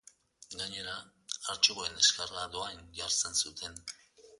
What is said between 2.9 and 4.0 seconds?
jartzen zuten.